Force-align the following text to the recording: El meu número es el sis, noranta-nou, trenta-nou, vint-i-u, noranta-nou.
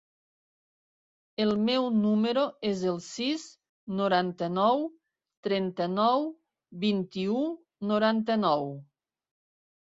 El 1.43 1.51
meu 1.65 1.83
número 2.05 2.45
es 2.69 2.81
el 2.91 2.97
sis, 3.07 3.43
noranta-nou, 3.99 4.81
trenta-nou, 5.49 6.27
vint-i-u, 6.87 7.45
noranta-nou. 7.93 8.67